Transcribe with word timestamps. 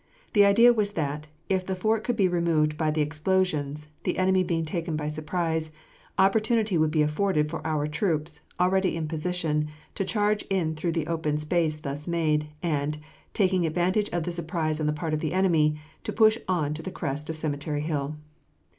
The 0.33 0.45
idea 0.45 0.73
was 0.73 0.93
that, 0.93 1.27
if 1.47 1.63
the 1.63 1.75
fort 1.75 2.03
could 2.03 2.15
be 2.15 2.27
removed 2.27 2.75
by 2.75 2.89
the 2.89 3.01
explosion, 3.03 3.75
the 4.03 4.17
enemy 4.17 4.43
being 4.43 4.65
taken 4.65 4.95
by 4.95 5.09
surprise, 5.09 5.71
opportunity 6.17 6.75
would 6.75 6.89
be 6.89 7.03
afforded 7.03 7.47
for 7.51 7.61
our 7.67 7.85
troops, 7.85 8.41
already 8.59 8.97
in 8.97 9.07
position, 9.07 9.67
to 9.93 10.03
charge 10.03 10.41
in 10.49 10.73
through 10.75 10.93
the 10.93 11.05
open 11.05 11.37
space 11.37 11.77
thus 11.77 12.07
made, 12.07 12.47
and, 12.63 12.97
taking 13.35 13.63
advantage 13.63 14.09
of 14.09 14.23
the 14.23 14.31
surprise 14.31 14.79
on 14.79 14.87
the 14.87 14.91
part 14.91 15.13
of 15.13 15.19
the 15.19 15.33
enemy, 15.33 15.75
to 16.03 16.11
push 16.11 16.39
on 16.47 16.73
to 16.73 16.81
the 16.81 16.89
crest 16.89 17.29
of 17.29 17.37
Cemetery 17.37 17.81
Hill. 17.81 18.15